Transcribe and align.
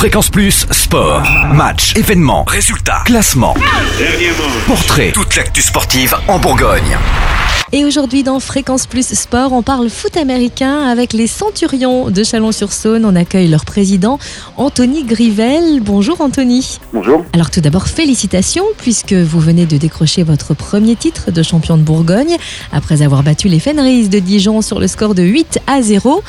Fréquence 0.00 0.30
Plus, 0.30 0.66
sport, 0.70 1.22
match, 1.52 1.94
événements, 1.94 2.44
résultats, 2.44 3.02
classement, 3.04 3.54
portrait, 4.66 5.12
toute 5.12 5.36
l'actu 5.36 5.60
sportive 5.60 6.16
en 6.26 6.38
Bourgogne. 6.38 6.96
Et 7.72 7.84
aujourd'hui 7.84 8.22
dans 8.22 8.40
Fréquence 8.40 8.86
Plus 8.86 9.06
Sport, 9.06 9.52
on 9.52 9.62
parle 9.62 9.90
foot 9.90 10.16
américain 10.16 10.88
avec 10.88 11.12
les 11.12 11.26
Centurions 11.26 12.08
de 12.08 12.24
Chalon-sur-Saône. 12.24 13.04
On 13.04 13.14
accueille 13.14 13.48
leur 13.48 13.66
président 13.66 14.18
Anthony 14.56 15.04
Grivel. 15.04 15.80
Bonjour 15.82 16.22
Anthony. 16.22 16.78
Bonjour. 16.94 17.22
Alors 17.34 17.50
tout 17.50 17.60
d'abord 17.60 17.86
félicitations 17.86 18.64
puisque 18.78 19.12
vous 19.12 19.38
venez 19.38 19.66
de 19.66 19.76
décrocher 19.76 20.22
votre 20.22 20.54
premier 20.54 20.96
titre 20.96 21.30
de 21.30 21.42
champion 21.42 21.76
de 21.76 21.82
Bourgogne 21.82 22.38
après 22.72 23.02
avoir 23.02 23.22
battu 23.22 23.48
les 23.48 23.60
Fenris 23.60 24.08
de 24.08 24.18
Dijon 24.18 24.62
sur 24.62 24.80
le 24.80 24.88
score 24.88 25.14
de 25.14 25.22
8 25.22 25.60
à 25.66 25.82
0. 25.82 26.22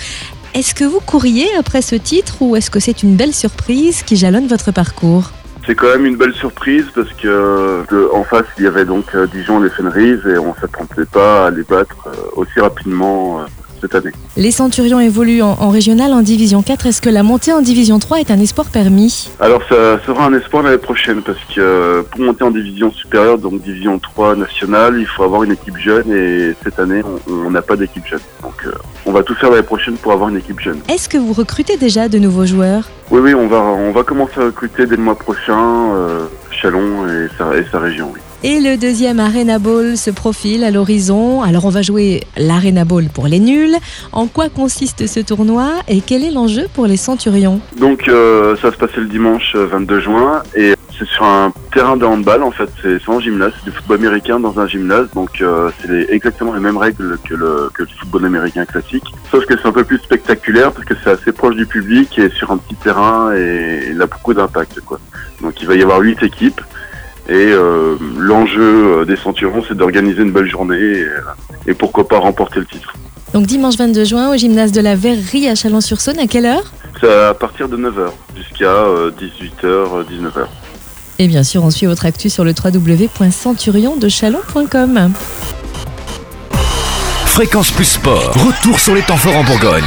Est-ce 0.54 0.76
que 0.76 0.84
vous 0.84 1.00
courriez 1.00 1.48
après 1.58 1.82
ce 1.82 1.96
titre 1.96 2.42
ou 2.42 2.58
est-ce 2.58 2.70
que 2.70 2.82
c'est 2.82 3.04
une 3.04 3.16
belle 3.16 3.34
surprise 3.34 4.04
qui 4.04 4.18
jalonne 4.18 4.48
votre 4.48 4.72
parcours 4.74 5.32
C'est 5.66 5.76
quand 5.76 5.88
même 5.88 6.06
une 6.06 6.18
belle 6.18 6.34
surprise 6.34 6.88
parce 6.94 7.12
que 7.14 7.86
en 8.14 8.26
face 8.26 8.46
il 8.58 8.66
y 8.66 8.68
avait 8.68 8.84
donc 8.84 9.16
euh, 9.16 9.28
Dijon 9.28 9.62
et 9.62 9.64
les 9.64 9.70
Fenris 9.70 10.20
et 10.28 10.38
on 10.38 10.54
s'attendait 10.56 11.06
pas 11.06 11.48
à 11.48 11.52
les 11.52 11.64
battre 11.64 11.96
euh, 12.08 12.12
aussi 12.36 12.60
rapidement 12.60 13.40
euh, 13.40 13.46
cette 13.82 13.96
année. 13.96 14.12
Les 14.38 14.52
Centurions 14.52 15.00
évoluent 15.00 15.42
en, 15.42 15.58
en 15.60 15.70
régional 15.70 16.14
en 16.14 16.22
division 16.22 16.62
4. 16.62 16.86
Est-ce 16.86 17.02
que 17.02 17.10
la 17.10 17.24
montée 17.24 17.52
en 17.52 17.62
division 17.62 18.00
3 18.00 18.20
est 18.22 18.32
un 18.32 18.40
espoir 18.40 18.68
permis? 18.68 19.30
Alors 19.40 19.62
ça 19.68 20.00
sera 20.06 20.26
un 20.26 20.34
espoir 20.34 20.64
l'année 20.64 20.78
prochaine 20.78 21.22
parce 21.22 21.38
que 21.54 21.60
euh, 21.60 22.04
pour 22.04 22.22
monter 22.22 22.44
en 22.44 22.52
division 22.52 22.92
supérieure, 22.92 23.38
donc 23.38 23.62
division 23.62 23.98
3 24.00 24.36
nationale, 24.36 24.98
il 25.00 25.08
faut 25.08 25.24
avoir 25.24 25.44
une 25.44 25.52
équipe 25.54 25.78
jeune 25.78 26.12
et 26.12 26.56
cette 26.64 26.80
année 26.80 27.02
on- 27.28 27.48
on 27.48 27.52
n'a 27.52 27.62
pas 27.62 27.76
d'équipe 27.76 28.06
jeune. 28.06 28.20
Donc 28.44 28.54
euh, 28.66 28.72
on 29.06 29.12
va 29.12 29.24
tout 29.24 29.36
faire 29.36 29.50
l'année 29.50 29.64
prochaine 29.64 29.96
pour 29.96 30.12
avoir 30.12 30.30
une 30.30 30.38
équipe 30.38 30.60
jeune. 30.60 30.80
Est-ce 30.88 31.10
que 31.10 31.18
vous 31.18 31.34
recrutez 31.34 31.78
déjà 31.78 32.08
de 32.08 32.18
nouveaux 32.20 32.46
joueurs? 32.46 32.90
Oui 33.10 33.20
oui 33.22 33.34
on 33.34 33.48
va 33.48 33.58
on 33.60 33.92
va 33.92 34.04
commencer 34.04 34.34
à 34.40 34.46
recruter 34.46 34.86
dès 34.86 34.96
le 34.96 35.02
mois 35.04 35.18
prochain 35.18 35.58
euh, 35.96 36.26
Chalon 36.52 37.08
et 37.08 37.28
sa, 37.38 37.58
et 37.58 37.66
sa 37.72 37.80
région. 37.80 38.12
Oui. 38.14 38.20
Et 38.44 38.60
le 38.60 38.76
deuxième 38.76 39.20
Arena 39.20 39.60
Bowl 39.60 39.96
se 39.96 40.10
profile 40.10 40.64
à 40.64 40.72
l'horizon. 40.72 41.44
Alors 41.44 41.66
on 41.66 41.70
va 41.70 41.84
jouer 41.84 42.22
l'Arena 42.36 42.86
Bowl 42.86 43.06
pour 43.14 43.28
les 43.28 43.40
nuls. 43.40 43.76
En 44.14 44.26
quoi 44.26 44.50
consiste 44.50 45.06
ce 45.06 45.20
tournoi 45.20 45.70
et 45.88 46.02
quel 46.02 46.24
est 46.24 46.32
l'enjeu 46.32 46.66
pour 46.74 46.88
les 46.88 46.98
Centurions? 46.98 47.62
Donc 47.80 48.08
euh, 48.08 48.56
ça 48.56 48.70
va 48.70 48.74
se 48.74 48.80
passer 48.80 49.00
le 49.00 49.06
dimanche 49.06 49.52
euh, 49.54 49.68
22 49.68 50.00
juin 50.00 50.42
et 50.56 50.74
c'est 50.98 51.08
sur 51.08 51.24
un 51.24 51.54
terrain 51.72 51.98
de 51.98 52.06
handball 52.06 52.42
en 52.42 52.50
fait, 52.50 52.68
c'est 52.82 53.08
en 53.08 53.20
gymnase, 53.20 53.54
c'est 53.60 53.70
du 53.70 53.78
football 53.78 53.98
américain 53.98 54.40
dans 54.40 54.60
un 54.60 54.68
gymnase, 54.68 55.08
donc 55.14 55.40
euh, 55.42 55.70
c'est 55.86 56.08
exactement 56.10 56.54
les 56.54 56.60
mêmes 56.60 56.78
règles 56.78 57.20
que 57.28 57.36
le, 57.36 57.70
football 58.00 58.26
américain 58.26 58.66
classique, 58.66 59.06
sauf 59.30 59.46
que 59.46 59.56
c'est 59.56 59.68
un 59.68 59.72
peu 59.72 59.84
plus 59.84 60.00
spectaculaire 60.00 60.72
parce 60.72 60.86
que 60.86 60.96
c'est 61.04 61.12
assez 61.12 61.32
proche 61.32 61.56
du 61.56 61.68
public 61.68 62.18
et 62.18 62.30
sur 62.30 62.52
un 62.52 62.58
petit 62.58 62.76
terrain 62.76 63.34
et 63.36 63.90
il 63.92 64.02
a 64.02 64.08
beaucoup 64.08 64.34
d'impact. 64.34 64.80
Donc 65.42 65.62
il 65.62 65.68
va 65.68 65.76
y 65.76 65.84
avoir 65.84 66.00
huit 66.00 66.22
équipes 66.24 66.62
et 67.30 67.34
euh, 67.34 67.96
l'enjeu 68.18 69.02
euh, 69.02 69.06
des 69.06 69.16
Centurions 69.16 69.64
c'est 69.68 69.76
d'organiser 69.76 70.22
une 70.22 70.32
belle 70.32 70.50
journée 70.50 70.80
et, 70.80 71.04
euh, 71.04 71.22
et 71.68 71.74
pourquoi 71.74 72.08
pas 72.08 72.20
remporter 72.20 72.60
le 72.60 72.66
titre. 72.66 72.94
Donc 73.34 73.46
dimanche 73.46 73.78
22 73.78 74.04
juin 74.04 74.34
au 74.34 74.36
gymnase 74.36 74.72
de 74.72 74.82
la 74.82 74.96
Verrerie 74.96 75.48
à 75.48 75.56
Chalon-sur-Saône. 75.56 76.20
À 76.20 76.28
quelle 76.28 76.46
heure? 76.46 76.74
C'est 77.00 77.12
à 77.12 77.34
partir 77.34 77.70
de 77.70 77.78
9h 77.78 78.12
jusqu'à 78.36 78.66
euh, 78.66 79.12
18h, 79.12 80.06
19h. 80.06 80.46
Et 81.20 81.28
bien 81.28 81.44
sûr, 81.44 81.64
on 81.64 81.72
suit 81.72 81.86
votre 81.86 82.06
actu 82.06 82.30
sur 82.30 82.44
le 82.44 82.52
www.centuriondechalon.com. 82.52 85.14
Fréquence 87.26 87.72
Plus 87.72 87.86
Sport, 87.86 88.34
retour 88.34 88.80
sur 88.80 88.94
les 88.94 89.04
temps 89.04 89.18
forts 89.18 89.38
en 89.38 89.44
Bourgogne. 89.44 89.84